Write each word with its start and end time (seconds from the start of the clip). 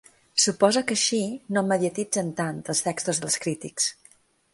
Suposo 0.43 0.81
que 0.91 0.95
així 0.99 1.19
no 1.57 1.61
em 1.63 1.69
mediatitzen 1.71 2.31
tant, 2.39 2.63
els 2.75 2.81
textos 2.87 3.21
dels 3.25 3.37
crítics. 3.45 3.87